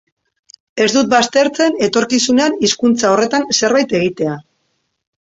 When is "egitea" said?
4.03-4.39